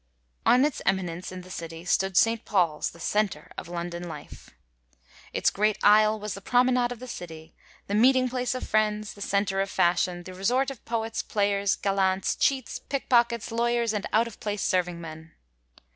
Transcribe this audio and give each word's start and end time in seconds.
On 0.47 0.65
its 0.65 0.81
eminence 0.83 1.31
in 1.31 1.41
the 1.41 1.51
city 1.51 1.85
stood 1.85 2.17
St. 2.17 2.43
Paul's, 2.43 2.89
the 2.89 2.99
centre 2.99 3.51
of 3.55 3.67
London 3.67 4.07
Life. 4.09 4.49
Its 5.31 5.51
great 5.51 5.77
aisle 5.83 6.19
was 6.19 6.33
the 6.33 6.41
promenade 6.41 6.91
of 6.91 6.97
the 6.97 7.07
city, 7.07 7.53
the 7.85 7.93
meeting 7.93 8.27
place 8.27 8.55
of 8.55 8.67
friends, 8.67 9.13
the 9.13 9.21
centre 9.21 9.61
of 9.61 9.69
fashion, 9.69 10.23
the 10.23 10.33
resort 10.33 10.71
of 10.71 10.83
poets, 10.85 11.21
players, 11.21 11.75
gallants, 11.75 12.35
cheats, 12.35 12.79
pickpockets, 12.79 13.51
lawyers, 13.51 13.93
and 13.93 14.07
out 14.11 14.25
of 14.25 14.39
place 14.39 14.63
serving 14.63 14.99
men. 14.99 15.33